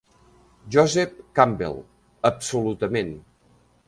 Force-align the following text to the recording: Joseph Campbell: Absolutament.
Joseph 0.75 1.13
Campbell: 1.39 1.77
Absolutament. 2.31 3.13